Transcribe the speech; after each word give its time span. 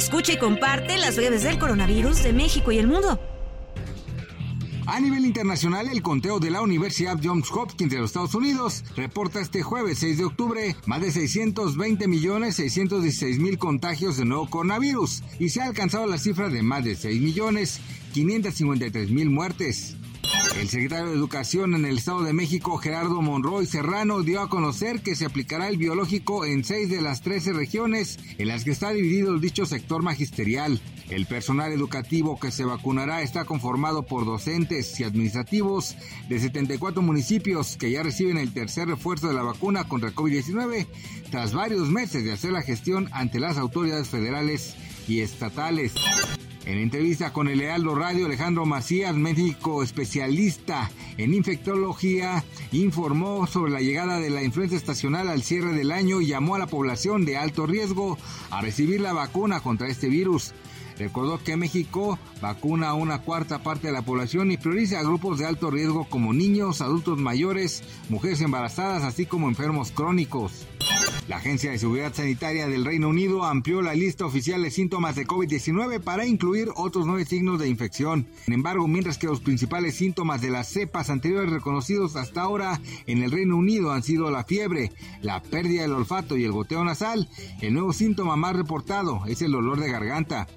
Escucha 0.00 0.32
y 0.32 0.38
comparte 0.38 0.96
las 0.96 1.16
breves 1.16 1.42
del 1.42 1.58
coronavirus 1.58 2.22
de 2.22 2.32
México 2.32 2.72
y 2.72 2.78
el 2.78 2.86
mundo. 2.86 3.20
A 4.86 4.98
nivel 4.98 5.26
internacional, 5.26 5.88
el 5.88 6.00
conteo 6.00 6.40
de 6.40 6.50
la 6.50 6.62
Universidad 6.62 7.20
Johns 7.22 7.52
Hopkins 7.52 7.92
de 7.92 7.98
los 7.98 8.08
Estados 8.08 8.34
Unidos 8.34 8.82
reporta 8.96 9.40
este 9.40 9.62
jueves 9.62 9.98
6 9.98 10.16
de 10.16 10.24
octubre 10.24 10.74
más 10.86 11.02
de 11.02 11.12
620 11.12 12.08
millones 12.08 12.56
616 12.56 13.40
mil 13.40 13.58
contagios 13.58 14.16
de 14.16 14.24
nuevo 14.24 14.48
coronavirus 14.48 15.22
y 15.38 15.50
se 15.50 15.60
ha 15.60 15.66
alcanzado 15.66 16.06
la 16.06 16.16
cifra 16.16 16.48
de 16.48 16.62
más 16.62 16.82
de 16.82 16.96
6 16.96 17.20
millones 17.20 17.82
553 18.12 19.10
mil 19.10 19.30
muertes. 19.30 19.96
El 20.58 20.68
secretario 20.68 21.06
de 21.06 21.14
Educación 21.14 21.74
en 21.74 21.84
el 21.84 21.98
Estado 21.98 22.22
de 22.22 22.32
México, 22.32 22.76
Gerardo 22.76 23.22
Monroy 23.22 23.66
Serrano, 23.66 24.22
dio 24.22 24.40
a 24.40 24.48
conocer 24.48 25.00
que 25.00 25.14
se 25.14 25.24
aplicará 25.24 25.68
el 25.68 25.76
biológico 25.76 26.44
en 26.44 26.64
seis 26.64 26.90
de 26.90 27.00
las 27.00 27.22
13 27.22 27.52
regiones 27.52 28.18
en 28.36 28.48
las 28.48 28.64
que 28.64 28.72
está 28.72 28.90
dividido 28.90 29.38
dicho 29.38 29.64
sector 29.64 30.02
magisterial. 30.02 30.80
El 31.08 31.26
personal 31.26 31.72
educativo 31.72 32.38
que 32.38 32.50
se 32.50 32.64
vacunará 32.64 33.22
está 33.22 33.44
conformado 33.44 34.04
por 34.04 34.24
docentes 34.24 34.98
y 35.00 35.04
administrativos 35.04 35.96
de 36.28 36.38
74 36.38 37.00
municipios 37.00 37.76
que 37.76 37.90
ya 37.90 38.02
reciben 38.02 38.36
el 38.36 38.52
tercer 38.52 38.88
refuerzo 38.88 39.28
de 39.28 39.34
la 39.34 39.42
vacuna 39.42 39.88
contra 39.88 40.12
COVID-19 40.12 40.86
tras 41.30 41.54
varios 41.54 41.88
meses 41.88 42.24
de 42.24 42.32
hacer 42.32 42.52
la 42.52 42.62
gestión 42.62 43.08
ante 43.12 43.40
las 43.40 43.56
autoridades 43.56 44.08
federales 44.08 44.74
y 45.08 45.20
estatales. 45.20 45.94
En 46.66 46.76
entrevista 46.76 47.32
con 47.32 47.48
el 47.48 47.58
Lealdo 47.58 47.94
Radio, 47.94 48.26
Alejandro 48.26 48.66
Macías, 48.66 49.16
médico 49.16 49.82
especialista 49.82 50.90
en 51.16 51.32
infectología, 51.32 52.44
informó 52.72 53.46
sobre 53.46 53.72
la 53.72 53.80
llegada 53.80 54.20
de 54.20 54.28
la 54.28 54.42
influenza 54.42 54.76
estacional 54.76 55.28
al 55.28 55.42
cierre 55.42 55.72
del 55.72 55.90
año 55.90 56.20
y 56.20 56.26
llamó 56.26 56.54
a 56.54 56.58
la 56.58 56.66
población 56.66 57.24
de 57.24 57.38
alto 57.38 57.66
riesgo 57.66 58.18
a 58.50 58.60
recibir 58.60 59.00
la 59.00 59.14
vacuna 59.14 59.60
contra 59.60 59.88
este 59.88 60.08
virus. 60.08 60.52
Recordó 60.98 61.42
que 61.42 61.56
México 61.56 62.18
vacuna 62.42 62.90
a 62.90 62.94
una 62.94 63.20
cuarta 63.22 63.62
parte 63.62 63.86
de 63.86 63.94
la 63.94 64.02
población 64.02 64.50
y 64.50 64.58
prioriza 64.58 65.00
a 65.00 65.02
grupos 65.02 65.38
de 65.38 65.46
alto 65.46 65.70
riesgo 65.70 66.04
como 66.10 66.34
niños, 66.34 66.82
adultos 66.82 67.18
mayores, 67.18 67.82
mujeres 68.10 68.42
embarazadas, 68.42 69.02
así 69.02 69.24
como 69.24 69.48
enfermos 69.48 69.92
crónicos. 69.92 70.66
La 71.28 71.36
Agencia 71.36 71.70
de 71.70 71.78
Seguridad 71.78 72.12
Sanitaria 72.12 72.66
del 72.66 72.84
Reino 72.84 73.08
Unido 73.08 73.44
amplió 73.44 73.82
la 73.82 73.94
lista 73.94 74.26
oficial 74.26 74.62
de 74.62 74.70
síntomas 74.70 75.14
de 75.14 75.26
COVID-19 75.26 76.00
para 76.00 76.26
incluir 76.26 76.68
otros 76.74 77.06
nueve 77.06 77.24
signos 77.24 77.60
de 77.60 77.68
infección. 77.68 78.26
Sin 78.44 78.54
embargo, 78.54 78.88
mientras 78.88 79.18
que 79.18 79.26
los 79.26 79.40
principales 79.40 79.94
síntomas 79.94 80.40
de 80.40 80.50
las 80.50 80.68
cepas 80.68 81.10
anteriores 81.10 81.50
reconocidos 81.50 82.16
hasta 82.16 82.42
ahora 82.42 82.80
en 83.06 83.22
el 83.22 83.30
Reino 83.30 83.56
Unido 83.56 83.92
han 83.92 84.02
sido 84.02 84.30
la 84.30 84.44
fiebre, 84.44 84.92
la 85.22 85.42
pérdida 85.42 85.82
del 85.82 85.92
olfato 85.92 86.36
y 86.36 86.44
el 86.44 86.52
goteo 86.52 86.84
nasal, 86.84 87.28
el 87.60 87.74
nuevo 87.74 87.92
síntoma 87.92 88.36
más 88.36 88.56
reportado 88.56 89.22
es 89.26 89.42
el 89.42 89.52
dolor 89.52 89.78
de 89.78 89.90
garganta. 89.90 90.48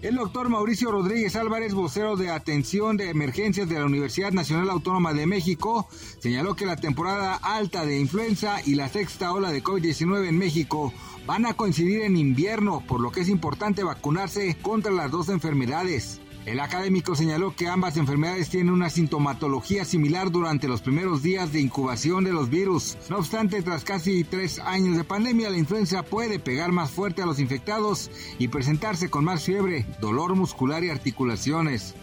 El 0.00 0.14
doctor 0.14 0.48
Mauricio 0.48 0.92
Rodríguez 0.92 1.34
Álvarez, 1.34 1.74
vocero 1.74 2.14
de 2.14 2.30
atención 2.30 2.96
de 2.96 3.10
emergencias 3.10 3.68
de 3.68 3.80
la 3.80 3.84
Universidad 3.84 4.30
Nacional 4.30 4.70
Autónoma 4.70 5.12
de 5.12 5.26
México, 5.26 5.88
señaló 6.20 6.54
que 6.54 6.66
la 6.66 6.76
temporada 6.76 7.34
alta 7.34 7.84
de 7.84 7.98
influenza 7.98 8.58
y 8.64 8.76
la 8.76 8.88
sexta 8.88 9.32
ola 9.32 9.50
de 9.50 9.60
COVID-19 9.60 10.28
en 10.28 10.38
México 10.38 10.92
van 11.26 11.46
a 11.46 11.54
coincidir 11.54 12.02
en 12.02 12.16
invierno, 12.16 12.84
por 12.86 13.00
lo 13.00 13.10
que 13.10 13.22
es 13.22 13.28
importante 13.28 13.82
vacunarse 13.82 14.56
contra 14.62 14.92
las 14.92 15.10
dos 15.10 15.30
enfermedades. 15.30 16.20
El 16.48 16.60
académico 16.60 17.14
señaló 17.14 17.54
que 17.54 17.68
ambas 17.68 17.98
enfermedades 17.98 18.48
tienen 18.48 18.72
una 18.72 18.88
sintomatología 18.88 19.84
similar 19.84 20.30
durante 20.30 20.66
los 20.66 20.80
primeros 20.80 21.22
días 21.22 21.52
de 21.52 21.60
incubación 21.60 22.24
de 22.24 22.32
los 22.32 22.48
virus. 22.48 22.96
No 23.10 23.18
obstante, 23.18 23.60
tras 23.60 23.84
casi 23.84 24.24
tres 24.24 24.58
años 24.58 24.96
de 24.96 25.04
pandemia, 25.04 25.50
la 25.50 25.58
influenza 25.58 26.02
puede 26.02 26.38
pegar 26.38 26.72
más 26.72 26.90
fuerte 26.90 27.20
a 27.20 27.26
los 27.26 27.38
infectados 27.38 28.10
y 28.38 28.48
presentarse 28.48 29.10
con 29.10 29.26
más 29.26 29.44
fiebre, 29.44 29.84
dolor 30.00 30.36
muscular 30.36 30.82
y 30.82 30.88
articulaciones. 30.88 31.94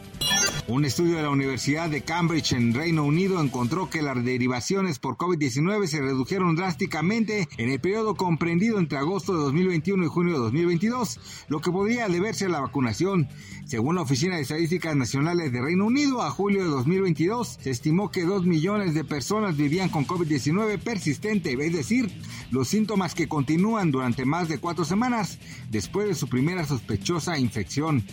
Un 0.68 0.84
estudio 0.84 1.18
de 1.18 1.22
la 1.22 1.30
Universidad 1.30 1.92
de 1.92 2.02
Cambridge 2.02 2.54
en 2.54 2.74
Reino 2.74 3.04
Unido 3.04 3.40
encontró 3.40 3.88
que 3.88 4.02
las 4.02 4.26
derivaciones 4.26 4.98
por 4.98 5.16
COVID-19 5.16 5.86
se 5.86 6.02
redujeron 6.02 6.56
drásticamente 6.56 7.48
en 7.58 7.70
el 7.70 7.80
periodo 7.80 8.16
comprendido 8.16 8.80
entre 8.80 8.98
agosto 8.98 9.34
de 9.34 9.44
2021 9.44 10.04
y 10.04 10.08
junio 10.08 10.34
de 10.34 10.40
2022, 10.40 11.20
lo 11.50 11.62
que 11.62 11.72
podría 11.72 12.08
deberse 12.08 12.46
a 12.46 12.50
la 12.50 12.62
vacunación. 12.62 13.30
Según 13.68 13.94
la 13.94 14.02
Oficina 14.02 14.38
de 14.38 14.42
Estadísticas 14.42 14.96
Nacionales 14.96 15.52
de 15.52 15.62
Reino 15.62 15.86
Unido, 15.86 16.24
a 16.24 16.32
julio 16.32 16.64
de 16.64 16.70
2022 16.70 17.60
se 17.62 17.70
estimó 17.70 18.10
que 18.10 18.24
2 18.24 18.48
millones 18.48 18.96
de 18.96 19.04
personas 19.04 19.58
vivían 19.58 19.90
con 19.90 20.08
COVID-19 20.08 20.80
persistente, 20.80 21.54
es 21.54 21.74
decir, 21.74 22.12
los 22.50 22.68
síntomas 22.68 23.14
que 23.14 23.28
continúan 23.28 23.92
durante 23.92 24.26
más 24.26 24.50
de 24.50 24.58
cuatro 24.58 24.84
semanas 24.84 25.38
después 25.70 26.08
de 26.08 26.16
su 26.16 26.28
primera 26.28 26.66
sospechosa 26.66 27.38
infección. 27.38 28.04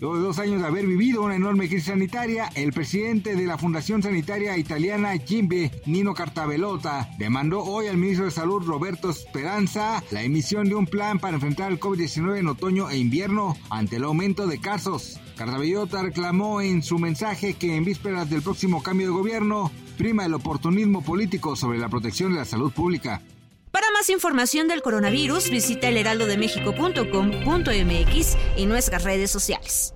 Luego 0.00 0.16
de 0.16 0.22
dos 0.22 0.38
años 0.38 0.60
de 0.60 0.66
haber 0.66 0.86
vivido 0.86 1.22
una 1.22 1.36
enorme 1.36 1.68
crisis 1.68 1.86
sanitaria, 1.86 2.50
el 2.54 2.72
presidente 2.72 3.34
de 3.34 3.46
la 3.46 3.56
Fundación 3.56 4.02
Sanitaria 4.02 4.58
Italiana, 4.58 5.16
Jimbe 5.16 5.70
Nino 5.86 6.12
Cartabellota, 6.12 7.08
demandó 7.18 7.62
hoy 7.62 7.86
al 7.86 7.96
ministro 7.96 8.26
de 8.26 8.30
Salud, 8.30 8.62
Roberto 8.62 9.10
Speranza, 9.12 10.02
la 10.10 10.22
emisión 10.22 10.68
de 10.68 10.74
un 10.74 10.86
plan 10.86 11.18
para 11.18 11.36
enfrentar 11.36 11.72
el 11.72 11.80
COVID-19 11.80 12.38
en 12.38 12.48
otoño 12.48 12.90
e 12.90 12.98
invierno 12.98 13.56
ante 13.70 13.96
el 13.96 14.04
aumento 14.04 14.46
de 14.46 14.60
casos. 14.60 15.18
Cartabellota 15.36 16.02
reclamó 16.02 16.60
en 16.60 16.82
su 16.82 16.98
mensaje 16.98 17.54
que 17.54 17.76
en 17.76 17.84
vísperas 17.84 18.28
del 18.28 18.42
próximo 18.42 18.82
cambio 18.82 19.06
de 19.06 19.12
gobierno 19.14 19.70
prima 19.96 20.26
el 20.26 20.34
oportunismo 20.34 21.02
político 21.02 21.56
sobre 21.56 21.78
la 21.78 21.88
protección 21.88 22.32
de 22.32 22.40
la 22.40 22.44
salud 22.44 22.70
pública. 22.70 23.22
Más 23.96 24.10
información 24.10 24.68
del 24.68 24.82
coronavirus, 24.82 25.48
visita 25.48 25.88
elheraldodemexico.com.mx 25.88 28.36
y 28.58 28.66
nuestras 28.66 29.04
redes 29.04 29.30
sociales. 29.30 29.95